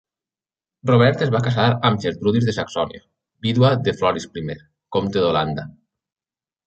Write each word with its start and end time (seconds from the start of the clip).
Robert 0.89 1.19
es 1.25 1.31
va 1.35 1.41
casar 1.47 1.65
amb 1.89 2.01
Gertrudis 2.05 2.47
de 2.49 2.55
Saxònia, 2.57 3.03
vídua 3.49 3.71
de 3.89 3.95
Floris 4.01 4.27
I, 4.43 4.47
compte 4.99 5.27
d'Holanda. 5.27 5.67